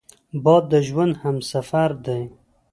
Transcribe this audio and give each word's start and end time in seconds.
باد 0.43 0.63
د 0.71 0.73
ژوند 0.87 1.13
همسفر 1.23 1.91
دی 2.05 2.21